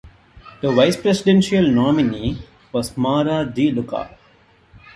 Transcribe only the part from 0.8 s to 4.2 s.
presidential nominee was Maura DeLuca.